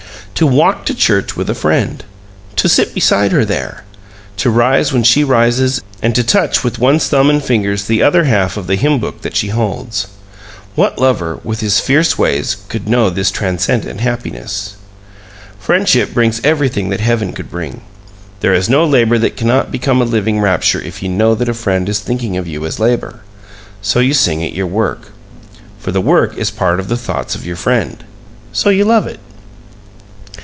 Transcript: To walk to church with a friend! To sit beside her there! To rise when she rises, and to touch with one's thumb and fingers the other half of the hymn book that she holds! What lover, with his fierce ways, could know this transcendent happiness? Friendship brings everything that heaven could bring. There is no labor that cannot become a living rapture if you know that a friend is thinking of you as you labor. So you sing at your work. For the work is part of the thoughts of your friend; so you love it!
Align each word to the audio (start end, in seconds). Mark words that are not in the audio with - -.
To 0.35 0.47
walk 0.47 0.87
to 0.87 0.95
church 0.95 1.35
with 1.37 1.51
a 1.51 1.53
friend! 1.53 2.03
To 2.55 2.67
sit 2.67 2.95
beside 2.95 3.31
her 3.31 3.45
there! 3.45 3.83
To 4.37 4.49
rise 4.49 4.91
when 4.91 5.03
she 5.03 5.23
rises, 5.23 5.81
and 6.01 6.15
to 6.15 6.23
touch 6.23 6.63
with 6.63 6.79
one's 6.79 7.07
thumb 7.07 7.29
and 7.29 7.43
fingers 7.43 7.83
the 7.85 8.01
other 8.01 8.23
half 8.23 8.57
of 8.57 8.65
the 8.65 8.73
hymn 8.75 8.97
book 8.97 9.21
that 9.21 9.35
she 9.35 9.49
holds! 9.49 10.07
What 10.73 10.97
lover, 10.97 11.39
with 11.43 11.59
his 11.59 11.79
fierce 11.79 12.17
ways, 12.17 12.57
could 12.69 12.89
know 12.89 13.11
this 13.11 13.29
transcendent 13.29 13.99
happiness? 13.99 14.77
Friendship 15.59 16.11
brings 16.11 16.41
everything 16.43 16.89
that 16.89 17.01
heaven 17.01 17.33
could 17.33 17.51
bring. 17.51 17.81
There 18.39 18.55
is 18.55 18.67
no 18.67 18.83
labor 18.83 19.19
that 19.19 19.37
cannot 19.37 19.71
become 19.71 20.01
a 20.01 20.05
living 20.05 20.39
rapture 20.39 20.81
if 20.81 21.03
you 21.03 21.09
know 21.09 21.35
that 21.35 21.49
a 21.49 21.53
friend 21.53 21.87
is 21.87 21.99
thinking 21.99 22.35
of 22.35 22.47
you 22.47 22.65
as 22.65 22.79
you 22.79 22.85
labor. 22.85 23.19
So 23.83 23.99
you 23.99 24.15
sing 24.15 24.43
at 24.43 24.53
your 24.53 24.65
work. 24.65 25.09
For 25.77 25.91
the 25.91 26.01
work 26.01 26.35
is 26.35 26.49
part 26.49 26.79
of 26.79 26.87
the 26.87 26.97
thoughts 26.97 27.35
of 27.35 27.45
your 27.45 27.57
friend; 27.57 28.03
so 28.51 28.69
you 28.71 28.85
love 28.85 29.05
it! 29.05 29.19